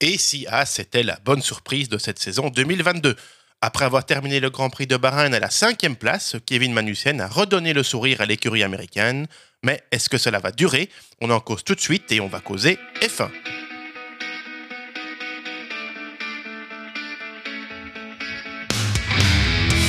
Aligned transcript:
Et 0.00 0.18
si 0.18 0.46
Haas 0.46 0.66
c'était 0.66 1.02
la 1.02 1.18
bonne 1.24 1.40
surprise 1.40 1.88
de 1.88 1.96
cette 1.96 2.18
saison 2.18 2.50
2022 2.50 3.16
après 3.62 3.86
avoir 3.86 4.04
terminé 4.04 4.40
le 4.40 4.50
Grand 4.50 4.68
Prix 4.68 4.86
de 4.86 4.98
Bahreïn 4.98 5.32
à 5.32 5.40
la 5.40 5.48
cinquième 5.48 5.96
place, 5.96 6.36
Kevin 6.44 6.74
Magnussen 6.74 7.22
a 7.22 7.28
redonné 7.28 7.72
le 7.72 7.82
sourire 7.82 8.20
à 8.20 8.26
l'écurie 8.26 8.62
américaine. 8.62 9.26
Mais 9.62 9.82
est-ce 9.90 10.10
que 10.10 10.18
cela 10.18 10.38
va 10.38 10.52
durer? 10.52 10.90
On 11.22 11.30
en 11.30 11.40
cause 11.40 11.64
tout 11.64 11.74
de 11.74 11.80
suite 11.80 12.12
et 12.12 12.20
on 12.20 12.28
va 12.28 12.40
causer 12.40 12.78
F1. 13.00 13.30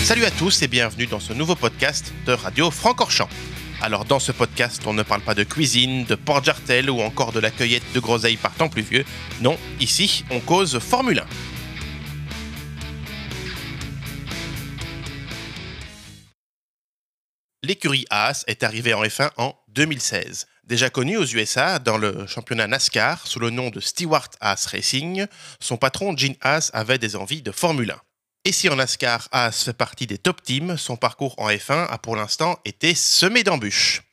Salut 0.06 0.24
à 0.24 0.32
tous 0.32 0.62
et 0.62 0.70
bienvenue 0.70 1.08
dans 1.08 1.20
ce 1.20 1.34
nouveau 1.34 1.56
podcast 1.56 2.14
de 2.26 2.32
Radio 2.32 2.72
Francorchamps. 2.72 3.30
Alors 3.80 4.06
dans 4.06 4.20
ce 4.20 4.32
podcast, 4.32 4.82
on 4.88 4.94
ne 4.94 5.04
parle 5.04 5.22
pas 5.22 5.36
de 5.36 5.44
cuisine, 5.44 6.04
de 6.06 6.16
port 6.16 6.44
jartel 6.44 6.90
ou 6.90 7.00
encore 7.02 7.32
de 7.32 7.40
la 7.40 7.52
cueillette 7.52 7.84
de 7.94 8.00
groseilles 8.00 8.38
par 8.38 8.54
temps 8.56 8.70
pluvieux. 8.70 9.06
Non, 9.42 9.56
ici, 9.80 10.26
on 10.32 10.40
cause 10.40 10.80
Formule 10.80 11.20
1. 11.20 11.26
L'écurie 17.64 18.06
Haas 18.10 18.46
est 18.48 18.64
arrivée 18.64 18.96
en 18.96 19.04
F1 19.04 19.30
en 19.38 19.54
2016. 19.70 20.48
Déjà 20.64 20.90
connu 20.90 21.18
aux 21.18 21.26
USA 21.26 21.80
dans 21.80 21.98
le 21.98 22.26
championnat 22.26 22.66
NASCAR 22.66 23.28
sous 23.28 23.40
le 23.40 23.52
nom 23.52 23.70
de 23.70 23.80
Stewart 23.80 24.30
Haas 24.42 24.68
Racing, 24.72 25.28
son 25.60 25.78
patron 25.78 26.18
Gene 26.18 26.36
Haas 26.42 26.72
avait 26.74 26.98
des 26.98 27.16
envies 27.16 27.42
de 27.42 27.52
Formule 27.52 27.92
1. 27.92 28.07
Et 28.48 28.54
si 28.54 28.70
en 28.70 28.78
NASCAR, 28.78 29.28
Haas 29.34 29.66
fait 29.66 29.74
partie 29.74 30.08
des 30.08 30.18
top 30.18 30.42
teams, 30.42 30.78
son 30.78 30.96
parcours 30.96 31.36
en 31.38 31.50
F1 31.50 31.86
a 31.90 31.98
pour 31.98 32.16
l'instant 32.16 32.58
été 32.64 32.96
semé 32.96 33.44
d'embûches. 33.44 34.04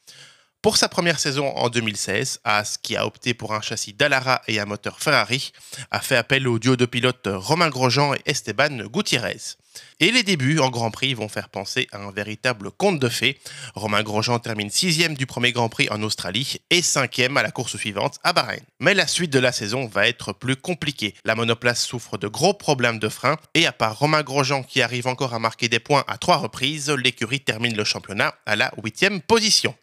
Pour 0.60 0.76
sa 0.76 0.88
première 0.88 1.20
saison 1.20 1.56
en 1.56 1.68
2016, 1.68 2.40
Haas, 2.42 2.76
qui 2.82 2.96
a 2.96 3.06
opté 3.06 3.32
pour 3.32 3.54
un 3.54 3.60
châssis 3.60 3.92
Dallara 3.92 4.42
et 4.48 4.58
un 4.58 4.64
moteur 4.64 4.98
Ferrari, 4.98 5.52
a 5.92 6.00
fait 6.00 6.16
appel 6.16 6.48
au 6.48 6.58
duo 6.58 6.74
de 6.74 6.84
pilotes 6.84 7.28
Romain 7.32 7.68
Grosjean 7.68 8.12
et 8.14 8.22
Esteban 8.26 8.86
Gutiérrez. 8.86 9.54
Et 10.00 10.10
les 10.10 10.22
débuts 10.22 10.58
en 10.58 10.70
Grand 10.70 10.90
Prix 10.90 11.14
vont 11.14 11.28
faire 11.28 11.48
penser 11.48 11.86
à 11.92 11.98
un 11.98 12.10
véritable 12.10 12.70
conte 12.70 12.98
de 12.98 13.08
fées. 13.08 13.38
Romain 13.74 14.02
Grosjean 14.02 14.38
termine 14.38 14.70
sixième 14.70 15.14
du 15.14 15.26
premier 15.26 15.52
Grand 15.52 15.68
Prix 15.68 15.88
en 15.90 16.02
Australie 16.02 16.56
et 16.70 16.82
cinquième 16.82 17.36
à 17.36 17.42
la 17.42 17.50
course 17.50 17.76
suivante 17.76 18.18
à 18.22 18.32
Bahreïn. 18.32 18.62
Mais 18.80 18.94
la 18.94 19.06
suite 19.06 19.32
de 19.32 19.38
la 19.38 19.52
saison 19.52 19.86
va 19.86 20.08
être 20.08 20.32
plus 20.32 20.56
compliquée. 20.56 21.14
La 21.24 21.34
monoplace 21.34 21.84
souffre 21.84 22.18
de 22.18 22.28
gros 22.28 22.54
problèmes 22.54 22.98
de 22.98 23.08
frein 23.08 23.36
et 23.54 23.66
à 23.66 23.72
part 23.72 23.98
Romain 23.98 24.22
Grosjean 24.22 24.62
qui 24.62 24.82
arrive 24.82 25.06
encore 25.06 25.34
à 25.34 25.38
marquer 25.38 25.68
des 25.68 25.80
points 25.80 26.04
à 26.08 26.18
trois 26.18 26.36
reprises, 26.36 26.90
l'écurie 26.90 27.40
termine 27.40 27.76
le 27.76 27.84
championnat 27.84 28.34
à 28.46 28.56
la 28.56 28.72
huitième 28.82 29.20
position. 29.20 29.74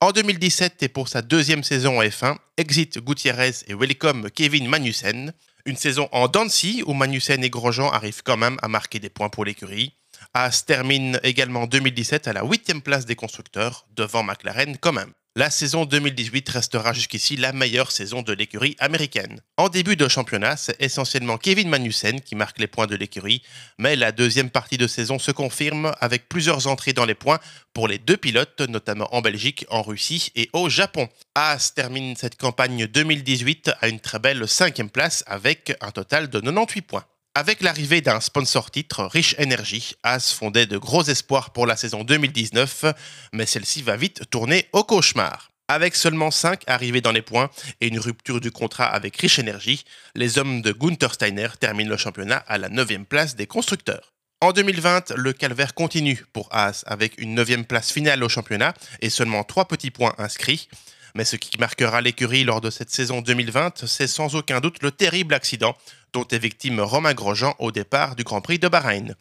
En 0.00 0.12
2017 0.12 0.82
et 0.82 0.88
pour 0.88 1.08
sa 1.08 1.22
deuxième 1.22 1.62
saison 1.62 1.98
en 1.98 2.02
F1, 2.02 2.36
exit 2.56 2.98
Gutiérrez 2.98 3.52
et 3.68 3.74
welcome 3.74 4.30
Kevin 4.30 4.68
Magnussen. 4.68 5.32
Une 5.66 5.76
saison 5.76 6.10
en 6.12 6.28
Dancy 6.28 6.82
où 6.86 6.92
Magnussen 6.92 7.42
et 7.42 7.48
Grosjean 7.48 7.88
arrivent 7.88 8.22
quand 8.22 8.36
même 8.36 8.58
à 8.60 8.68
marquer 8.68 8.98
des 8.98 9.08
points 9.08 9.30
pour 9.30 9.46
l'écurie. 9.46 9.96
Haas 10.34 10.64
termine 10.66 11.18
également 11.22 11.62
en 11.62 11.66
2017 11.66 12.28
à 12.28 12.34
la 12.34 12.44
huitième 12.44 12.82
place 12.82 13.06
des 13.06 13.16
constructeurs, 13.16 13.86
devant 13.96 14.22
McLaren 14.22 14.76
quand 14.76 14.92
même. 14.92 15.14
La 15.36 15.50
saison 15.50 15.84
2018 15.84 16.48
restera 16.48 16.92
jusqu'ici 16.92 17.34
la 17.36 17.52
meilleure 17.52 17.90
saison 17.90 18.22
de 18.22 18.32
l'écurie 18.32 18.76
américaine. 18.78 19.40
En 19.56 19.68
début 19.68 19.96
de 19.96 20.06
championnat, 20.06 20.56
c'est 20.56 20.80
essentiellement 20.80 21.38
Kevin 21.38 21.68
Magnussen 21.68 22.20
qui 22.20 22.36
marque 22.36 22.60
les 22.60 22.68
points 22.68 22.86
de 22.86 22.94
l'écurie, 22.94 23.42
mais 23.76 23.96
la 23.96 24.12
deuxième 24.12 24.48
partie 24.48 24.78
de 24.78 24.86
saison 24.86 25.18
se 25.18 25.32
confirme 25.32 25.92
avec 26.00 26.28
plusieurs 26.28 26.68
entrées 26.68 26.92
dans 26.92 27.04
les 27.04 27.16
points 27.16 27.40
pour 27.72 27.88
les 27.88 27.98
deux 27.98 28.16
pilotes, 28.16 28.60
notamment 28.60 29.12
en 29.12 29.22
Belgique, 29.22 29.66
en 29.70 29.82
Russie 29.82 30.30
et 30.36 30.50
au 30.52 30.68
Japon. 30.68 31.08
Haas 31.34 31.72
termine 31.74 32.14
cette 32.14 32.36
campagne 32.36 32.86
2018 32.86 33.72
à 33.80 33.88
une 33.88 33.98
très 33.98 34.20
belle 34.20 34.46
cinquième 34.46 34.88
place 34.88 35.24
avec 35.26 35.76
un 35.80 35.90
total 35.90 36.30
de 36.30 36.38
98 36.38 36.82
points. 36.82 37.06
Avec 37.36 37.62
l'arrivée 37.62 38.00
d'un 38.00 38.20
sponsor 38.20 38.70
titre, 38.70 39.02
Rich 39.06 39.34
Energy, 39.40 39.96
Haas 40.04 40.32
fondait 40.38 40.66
de 40.66 40.78
gros 40.78 41.02
espoirs 41.02 41.50
pour 41.50 41.66
la 41.66 41.74
saison 41.74 42.04
2019, 42.04 42.84
mais 43.32 43.44
celle-ci 43.44 43.82
va 43.82 43.96
vite 43.96 44.30
tourner 44.30 44.68
au 44.72 44.84
cauchemar. 44.84 45.50
Avec 45.66 45.96
seulement 45.96 46.30
5 46.30 46.62
arrivées 46.68 47.00
dans 47.00 47.10
les 47.10 47.22
points 47.22 47.50
et 47.80 47.88
une 47.88 47.98
rupture 47.98 48.40
du 48.40 48.52
contrat 48.52 48.86
avec 48.86 49.16
Rich 49.16 49.40
Energy, 49.40 49.82
les 50.14 50.38
hommes 50.38 50.62
de 50.62 50.70
Gunther 50.70 51.12
Steiner 51.12 51.48
terminent 51.58 51.90
le 51.90 51.96
championnat 51.96 52.36
à 52.36 52.56
la 52.56 52.68
9 52.68 53.02
place 53.08 53.34
des 53.34 53.48
constructeurs. 53.48 54.12
En 54.40 54.52
2020, 54.52 55.14
le 55.16 55.32
calvaire 55.32 55.74
continue 55.74 56.24
pour 56.32 56.48
Haas 56.52 56.84
avec 56.86 57.20
une 57.20 57.34
9 57.34 57.64
place 57.64 57.90
finale 57.90 58.22
au 58.22 58.28
championnat 58.28 58.74
et 59.00 59.10
seulement 59.10 59.42
3 59.42 59.64
petits 59.66 59.90
points 59.90 60.14
inscrits. 60.18 60.68
Mais 61.16 61.24
ce 61.24 61.36
qui 61.36 61.58
marquera 61.58 62.00
l'écurie 62.00 62.42
lors 62.42 62.60
de 62.60 62.70
cette 62.70 62.90
saison 62.90 63.20
2020, 63.20 63.86
c'est 63.86 64.08
sans 64.08 64.34
aucun 64.34 64.60
doute 64.60 64.82
le 64.82 64.90
terrible 64.90 65.34
accident 65.34 65.76
dont 66.12 66.26
est 66.26 66.38
victime 66.38 66.80
Romain 66.80 67.14
Grosjean 67.14 67.54
au 67.60 67.70
départ 67.70 68.16
du 68.16 68.24
Grand 68.24 68.40
Prix 68.40 68.58
de 68.58 68.66
Bahreïn. 68.66 69.14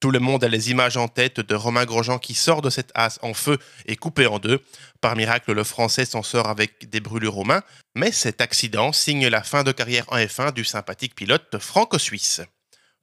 Tout 0.00 0.10
le 0.10 0.20
monde 0.20 0.44
a 0.44 0.48
les 0.48 0.70
images 0.70 0.96
en 0.96 1.08
tête 1.08 1.40
de 1.40 1.54
Romain 1.54 1.84
Grosjean 1.84 2.18
qui 2.18 2.34
sort 2.34 2.62
de 2.62 2.70
cette 2.70 2.92
as 2.94 3.18
en 3.22 3.34
feu 3.34 3.58
et 3.86 3.96
coupé 3.96 4.26
en 4.26 4.38
deux. 4.38 4.62
Par 5.00 5.16
miracle, 5.16 5.52
le 5.52 5.64
Français 5.64 6.04
s'en 6.04 6.22
sort 6.22 6.48
avec 6.48 6.88
des 6.88 7.00
brûlures 7.00 7.38
aux 7.38 7.44
mains, 7.44 7.62
mais 7.96 8.12
cet 8.12 8.40
accident 8.40 8.92
signe 8.92 9.26
la 9.26 9.42
fin 9.42 9.64
de 9.64 9.72
carrière 9.72 10.04
en 10.08 10.18
F1 10.18 10.52
du 10.52 10.64
sympathique 10.64 11.16
pilote 11.16 11.58
franco-suisse. 11.58 12.42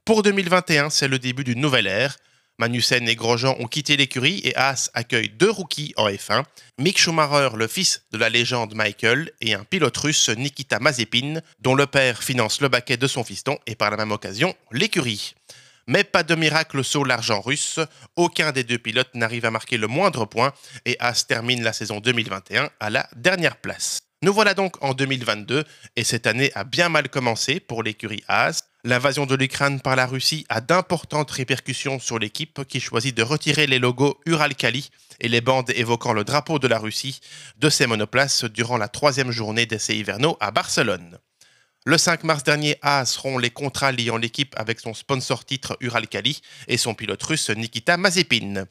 Pour 0.05 0.23
2021, 0.23 0.89
c'est 0.91 1.07
le 1.07 1.19
début 1.19 1.43
d'une 1.43 1.59
nouvelle 1.59 1.87
ère. 1.87 2.15
Magnussen 2.57 3.07
et 3.09 3.15
Grosjean 3.15 3.55
ont 3.59 3.67
quitté 3.67 3.97
l'écurie 3.97 4.39
et 4.43 4.55
Haas 4.55 4.89
accueille 4.93 5.29
deux 5.29 5.49
rookies 5.49 5.93
en 5.97 6.07
F1, 6.07 6.43
Mick 6.79 6.97
Schumacher, 6.97 7.49
le 7.57 7.67
fils 7.67 8.03
de 8.11 8.17
la 8.17 8.29
légende 8.29 8.75
Michael, 8.75 9.31
et 9.41 9.53
un 9.53 9.65
pilote 9.65 9.97
russe, 9.97 10.29
Nikita 10.29 10.79
Mazepin, 10.79 11.41
dont 11.59 11.75
le 11.75 11.85
père 11.85 12.23
finance 12.23 12.61
le 12.61 12.69
baquet 12.69 12.95
de 12.95 13.07
son 13.07 13.25
fiston 13.25 13.57
et 13.67 13.75
par 13.75 13.91
la 13.91 13.97
même 13.97 14.11
occasion 14.11 14.55
l'écurie. 14.71 15.35
Mais 15.87 16.03
pas 16.03 16.23
de 16.23 16.33
miracle 16.33 16.83
sur 16.83 17.05
l'argent 17.05 17.41
russe, 17.41 17.79
aucun 18.15 18.51
des 18.51 18.63
deux 18.63 18.79
pilotes 18.79 19.13
n'arrive 19.13 19.45
à 19.45 19.51
marquer 19.51 19.77
le 19.77 19.87
moindre 19.87 20.25
point 20.25 20.53
et 20.85 20.95
Haas 20.99 21.25
termine 21.27 21.61
la 21.61 21.73
saison 21.73 21.99
2021 21.99 22.69
à 22.79 22.89
la 22.89 23.07
dernière 23.15 23.57
place. 23.57 24.01
Nous 24.21 24.33
voilà 24.33 24.53
donc 24.53 24.81
en 24.81 24.93
2022 24.93 25.63
et 25.95 26.03
cette 26.03 26.25
année 26.25 26.51
a 26.55 26.63
bien 26.63 26.89
mal 26.89 27.09
commencé 27.09 27.59
pour 27.59 27.83
l'écurie 27.83 28.23
Haas. 28.27 28.63
L'invasion 28.87 29.25
de 29.25 29.33
l'Ukraine 29.33 29.81
par 29.81 29.95
la 29.95 30.05
Russie 30.05 30.45
a 30.47 30.61
d'importantes 30.61 31.31
répercussions 31.31 31.99
sur 31.99 32.19
l'équipe 32.19 32.63
qui 32.65 32.79
choisit 32.79 33.17
de 33.17 33.23
retirer 33.23 33.65
les 33.65 33.79
logos 33.79 34.19
Uralkali 34.27 34.91
et 35.19 35.27
les 35.27 35.41
bandes 35.41 35.71
évoquant 35.71 36.13
le 36.13 36.23
drapeau 36.23 36.59
de 36.59 36.67
la 36.67 36.77
Russie 36.77 37.19
de 37.57 37.71
ses 37.71 37.87
monoplaces 37.87 38.43
durant 38.45 38.77
la 38.77 38.87
troisième 38.87 39.31
journée 39.31 39.65
d'essais 39.65 39.97
hivernaux 39.97 40.37
à 40.39 40.51
Barcelone. 40.51 41.17
Le 41.85 41.97
5 41.97 42.25
mars 42.25 42.43
dernier, 42.43 42.77
Haas 42.83 43.05
seront 43.05 43.39
les 43.39 43.49
contrats 43.49 43.91
liant 43.91 44.17
l'équipe 44.17 44.53
avec 44.55 44.79
son 44.79 44.93
sponsor 44.93 45.45
titre 45.45 45.75
Uralkali 45.81 46.43
et 46.67 46.77
son 46.77 46.93
pilote 46.93 47.23
russe 47.23 47.49
Nikita 47.49 47.97
Mazepin. 47.97 48.65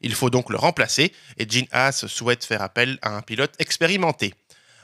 Il 0.00 0.16
faut 0.16 0.30
donc 0.30 0.50
le 0.50 0.56
remplacer 0.56 1.12
et 1.38 1.48
Gene 1.48 1.68
Haas 1.70 2.08
souhaite 2.08 2.44
faire 2.44 2.62
appel 2.62 2.98
à 3.02 3.16
un 3.16 3.22
pilote 3.22 3.54
expérimenté. 3.60 4.34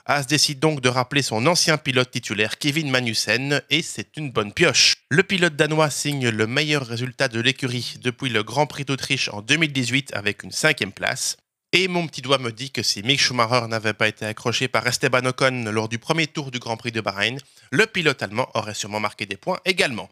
Haas 0.09 0.27
décide 0.29 0.61
donc 0.61 0.81
de 0.81 0.89
rappeler 0.89 1.21
son 1.21 1.45
ancien 1.49 1.79
pilote 1.79 2.13
titulaire 2.13 2.59
Kevin 2.59 2.91
Magnussen 2.91 3.61
et 3.71 3.83
c'est 3.83 4.17
une 4.17 4.31
bonne 4.31 4.53
pioche. 4.53 4.99
Le 5.11 5.25
pilote 5.25 5.57
danois 5.57 5.91
signe 5.91 6.29
le 6.29 6.47
meilleur 6.47 6.87
résultat 6.87 7.27
de 7.27 7.41
l'écurie 7.41 7.97
depuis 8.03 8.29
le 8.29 8.45
Grand 8.45 8.69
Prix 8.69 8.85
d'Autriche 8.85 9.29
en 9.31 9.43
2018 9.43 10.15
avec 10.15 10.45
une 10.45 10.53
cinquième 10.53 10.93
place. 10.93 11.37
Et 11.73 11.89
mon 11.89 12.07
petit 12.07 12.23
doigt 12.23 12.39
me 12.39 12.53
dit 12.53 12.71
que 12.71 12.85
si 12.85 13.03
Mick 13.03 13.21
Schumacher 13.21 13.67
n'avait 13.67 13.95
pas 13.95 14.07
été 14.07 14.25
accroché 14.25 14.69
par 14.69 14.87
Esteban 14.87 15.27
Ocon 15.27 15.65
lors 15.73 15.89
du 15.89 15.99
premier 15.99 16.29
tour 16.29 16.53
du 16.53 16.61
Grand 16.61 16.77
Prix 16.77 16.93
de 16.93 17.01
Bahreïn, 17.01 17.39
le 17.73 17.87
pilote 17.87 18.23
allemand 18.23 18.49
aurait 18.55 18.75
sûrement 18.75 19.01
marqué 19.01 19.27
des 19.27 19.37
points 19.37 19.59
également. 19.65 20.09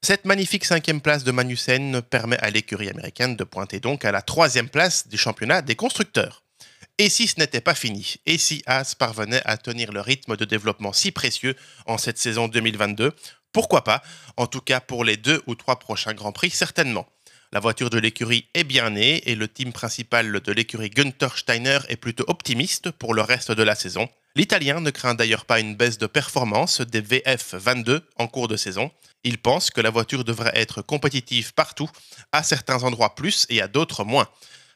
Cette 0.00 0.24
magnifique 0.24 0.64
cinquième 0.64 1.02
place 1.02 1.24
de 1.24 1.30
Magnussen 1.30 2.00
permet 2.00 2.38
à 2.38 2.48
l'écurie 2.48 2.88
américaine 2.88 3.36
de 3.36 3.44
pointer 3.44 3.80
donc 3.80 4.06
à 4.06 4.12
la 4.12 4.22
troisième 4.22 4.70
place 4.70 5.08
du 5.08 5.18
championnat 5.18 5.60
des 5.60 5.74
constructeurs. 5.74 6.45
Et 6.98 7.10
si 7.10 7.26
ce 7.26 7.38
n'était 7.38 7.60
pas 7.60 7.74
fini? 7.74 8.14
Et 8.24 8.38
si 8.38 8.62
Haas 8.64 8.94
parvenait 8.98 9.42
à 9.44 9.58
tenir 9.58 9.92
le 9.92 10.00
rythme 10.00 10.34
de 10.34 10.46
développement 10.46 10.94
si 10.94 11.12
précieux 11.12 11.54
en 11.84 11.98
cette 11.98 12.16
saison 12.16 12.48
2022 12.48 13.12
Pourquoi 13.52 13.84
pas? 13.84 14.02
En 14.38 14.46
tout 14.46 14.62
cas 14.62 14.80
pour 14.80 15.04
les 15.04 15.18
deux 15.18 15.42
ou 15.46 15.54
trois 15.54 15.78
prochains 15.78 16.14
Grands 16.14 16.32
Prix, 16.32 16.48
certainement. 16.48 17.06
La 17.52 17.60
voiture 17.60 17.90
de 17.90 17.98
l'écurie 17.98 18.48
est 18.54 18.64
bien 18.64 18.88
née 18.88 19.22
et 19.28 19.34
le 19.34 19.46
team 19.46 19.74
principal 19.74 20.40
de 20.40 20.52
l'écurie 20.52 20.88
Günther 20.88 21.36
Steiner 21.36 21.80
est 21.90 21.96
plutôt 21.96 22.24
optimiste 22.28 22.90
pour 22.92 23.12
le 23.12 23.20
reste 23.20 23.52
de 23.52 23.62
la 23.62 23.74
saison. 23.74 24.08
L'Italien 24.34 24.80
ne 24.80 24.90
craint 24.90 25.14
d'ailleurs 25.14 25.44
pas 25.44 25.60
une 25.60 25.76
baisse 25.76 25.98
de 25.98 26.06
performance 26.06 26.80
des 26.80 27.02
VF22 27.02 28.00
en 28.16 28.26
cours 28.26 28.48
de 28.48 28.56
saison. 28.56 28.90
Il 29.22 29.36
pense 29.36 29.70
que 29.70 29.82
la 29.82 29.90
voiture 29.90 30.24
devrait 30.24 30.52
être 30.54 30.80
compétitive 30.80 31.52
partout, 31.52 31.90
à 32.32 32.42
certains 32.42 32.84
endroits 32.84 33.14
plus 33.14 33.46
et 33.50 33.60
à 33.60 33.68
d'autres 33.68 34.04
moins. 34.04 34.28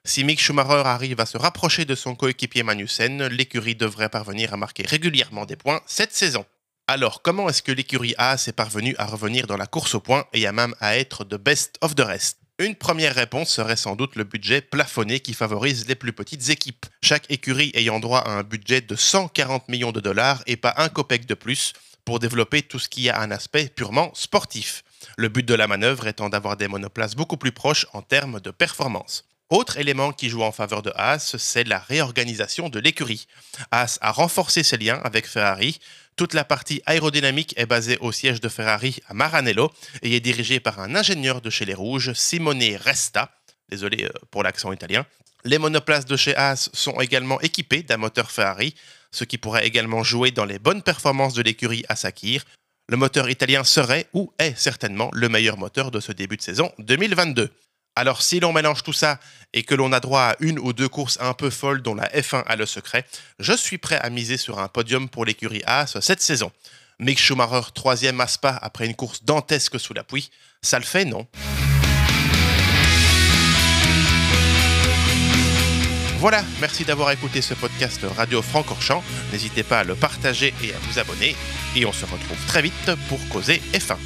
Si 0.05 0.25
Mick 0.25 0.41
Schumacher 0.41 0.83
arrive 0.87 1.21
à 1.21 1.27
se 1.27 1.37
rapprocher 1.37 1.85
de 1.85 1.95
son 1.95 2.15
coéquipier 2.15 2.63
Magnussen, 2.63 3.27
l'écurie 3.27 3.75
devrait 3.75 4.09
parvenir 4.09 4.55
à 4.55 4.57
marquer 4.57 4.83
régulièrement 4.85 5.45
des 5.45 5.57
points 5.57 5.83
cette 5.87 6.15
saison. 6.15 6.47
Alors, 6.89 7.21
comment 7.23 7.49
est-ce 7.49 7.63
que 7.63 7.71
l'écurie 7.71 8.15
A 8.17 8.35
est 8.35 8.53
parvenue 8.53 8.97
à 8.99 9.05
revenir 9.05 9.47
dans 9.47 9.59
la 9.59 9.67
course 9.67 9.95
au 9.95 10.01
point 10.01 10.25
et 10.33 10.47
à 10.47 10.53
même 10.53 10.75
à 10.81 10.97
être 10.97 11.25
de 11.25 11.37
best 11.37 11.77
of 11.83 11.95
the 11.95 12.01
rest? 12.01 12.39
Une 12.59 12.75
première 12.75 13.15
réponse 13.15 13.51
serait 13.51 13.77
sans 13.77 13.95
doute 13.95 14.17
le 14.17 14.25
budget 14.25 14.63
plafonné 14.63 15.21
qui 15.21 15.35
favorise 15.35 15.87
les 15.87 15.95
plus 15.95 16.13
petites 16.13 16.49
équipes. 16.49 16.87
Chaque 17.03 17.31
écurie 17.31 17.71
ayant 17.75 18.01
droit 18.01 18.21
à 18.21 18.31
un 18.31 18.43
budget 18.43 18.81
de 18.81 18.97
140 18.97 19.69
millions 19.69 19.93
de 19.93 20.01
dollars 20.01 20.43
et 20.47 20.57
pas 20.57 20.75
un 20.79 20.89
copec 20.89 21.27
de 21.27 21.35
plus 21.35 21.75
pour 22.07 22.19
développer 22.19 22.63
tout 22.63 22.79
ce 22.79 22.89
qui 22.89 23.11
a 23.11 23.21
un 23.21 23.31
aspect 23.31 23.69
purement 23.69 24.11
sportif. 24.15 24.83
Le 25.19 25.29
but 25.29 25.47
de 25.47 25.55
la 25.55 25.69
manœuvre 25.69 26.07
étant 26.07 26.31
d'avoir 26.31 26.57
des 26.57 26.69
monoplaces 26.69 27.15
beaucoup 27.15 27.37
plus 27.37 27.53
proches 27.53 27.87
en 27.93 28.03
termes 28.03 28.41
de 28.41 28.51
performance. 28.51 29.25
Autre 29.51 29.79
élément 29.79 30.13
qui 30.13 30.29
joue 30.29 30.45
en 30.45 30.53
faveur 30.53 30.81
de 30.81 30.93
Haas, 30.95 31.35
c'est 31.37 31.67
la 31.67 31.81
réorganisation 31.81 32.69
de 32.69 32.79
l'écurie. 32.79 33.27
Haas 33.73 33.99
a 34.01 34.13
renforcé 34.13 34.63
ses 34.63 34.77
liens 34.77 35.01
avec 35.03 35.27
Ferrari. 35.27 35.81
Toute 36.15 36.35
la 36.35 36.45
partie 36.45 36.83
aérodynamique 36.87 37.55
est 37.57 37.67
basée 37.67 37.99
au 38.01 38.13
siège 38.13 38.41
de 38.41 38.49
Ferrari 38.49 39.01
à 39.09 39.15
Maranello 39.15 39.73
et 40.03 40.15
est 40.15 40.21
dirigée 40.21 40.61
par 40.61 40.79
un 40.79 40.95
ingénieur 40.95 41.41
de 41.41 41.51
chez 41.51 41.65
les 41.65 41.75
Rouges, 41.75 42.13
Simone 42.13 42.63
Resta. 42.77 43.33
Désolé 43.69 44.05
euh, 44.05 44.11
pour 44.31 44.45
l'accent 44.45 44.71
italien. 44.73 45.05
Les 45.45 45.59
monoplaces 45.59 46.07
de 46.07 46.17
chez 46.17 46.37
Haas 46.37 46.71
sont 46.73 47.01
également 47.01 47.41
équipées 47.41 47.83
d'un 47.83 47.97
moteur 47.97 48.31
Ferrari, 48.31 48.77
ce 49.11 49.25
qui 49.25 49.37
pourrait 49.37 49.67
également 49.67 50.05
jouer 50.05 50.31
dans 50.31 50.45
les 50.45 50.61
bonnes 50.61 50.83
performances 50.83 51.35
de 51.35 51.43
l'écurie 51.43 51.85
à 51.89 51.97
Sakir. 51.97 52.45
Le 52.89 52.97
moteur 52.97 53.29
italien 53.29 53.65
serait 53.65 54.07
ou 54.13 54.33
est 54.39 54.57
certainement 54.57 55.11
le 55.13 55.29
meilleur 55.29 55.59
moteur 55.59 55.91
de 55.91 55.99
ce 55.99 56.13
début 56.13 56.37
de 56.37 56.43
saison 56.43 56.71
2022. 56.79 57.51
Alors 57.97 58.23
si 58.23 58.41
l'on 58.41 58.53
mélange 58.53 58.83
tout 58.83 58.93
ça 58.93 59.19
et 59.53 59.63
que 59.63 59.75
l'on 59.75 59.93
a 59.93 60.01
droit 60.01 60.23
à 60.23 60.37
une 60.41 60.59
ou 60.59 60.73
deux 60.73 60.89
courses 60.89 61.19
un 61.21 61.35
peu 61.35 61.51
folles 61.51 61.83
dont 61.83 61.95
la 61.95 62.09
F1 62.09 62.45
a 62.47 62.57
le 62.57 62.67
secret, 62.67 63.05
je 63.39 63.53
suis 63.53 63.79
prêt 63.79 63.99
à 63.99 64.11
miser 64.11 64.37
sur 64.37 64.59
un 64.59 64.69
podium 64.69 65.09
pour 65.09 65.25
l'écurie 65.25 65.63
Haas 65.67 65.99
cette 66.01 66.23
saison. 66.23 66.53
Mick 66.99 67.19
Schumacher, 67.19 67.73
troisième 67.75 68.21
à 68.21 68.27
Spa 68.27 68.59
après 68.63 68.87
une 68.87 68.95
course 68.95 69.25
dantesque 69.25 69.81
sous 69.81 69.95
la 69.95 70.05
pluie, 70.05 70.31
ça 70.63 70.79
le 70.79 70.85
fait, 70.85 71.05
non? 71.05 71.27
Voilà, 76.19 76.45
merci 76.61 76.85
d'avoir 76.85 77.11
écouté 77.13 77.41
ce 77.41 77.55
podcast 77.55 78.05
Radio 78.15 78.43
Francorchamps. 78.43 79.03
N'hésitez 79.33 79.63
pas 79.63 79.81
à 79.81 79.85
le 79.85 79.95
partager 79.95 80.53
et 80.63 80.75
à 80.75 80.79
vous 80.83 80.99
abonner. 80.99 81.35
Et 81.75 81.87
on 81.87 81.93
se 81.93 82.05
retrouve 82.05 82.37
très 82.47 82.61
vite 82.61 82.91
pour 83.09 83.19
causer 83.31 83.63
F1. 83.73 83.97